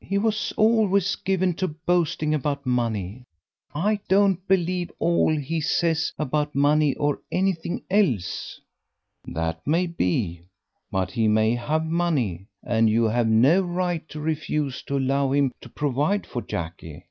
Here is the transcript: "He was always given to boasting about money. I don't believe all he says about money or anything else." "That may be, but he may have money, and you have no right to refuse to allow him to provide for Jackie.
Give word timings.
"He 0.00 0.18
was 0.18 0.52
always 0.56 1.14
given 1.14 1.54
to 1.54 1.68
boasting 1.68 2.34
about 2.34 2.66
money. 2.66 3.22
I 3.72 4.00
don't 4.08 4.44
believe 4.48 4.90
all 4.98 5.36
he 5.36 5.60
says 5.60 6.12
about 6.18 6.52
money 6.52 6.96
or 6.96 7.20
anything 7.30 7.84
else." 7.88 8.60
"That 9.24 9.64
may 9.64 9.86
be, 9.86 10.40
but 10.90 11.12
he 11.12 11.28
may 11.28 11.54
have 11.54 11.86
money, 11.86 12.48
and 12.64 12.90
you 12.90 13.04
have 13.04 13.28
no 13.28 13.60
right 13.62 14.02
to 14.08 14.18
refuse 14.18 14.82
to 14.82 14.98
allow 14.98 15.30
him 15.30 15.52
to 15.60 15.68
provide 15.68 16.26
for 16.26 16.42
Jackie. 16.42 17.04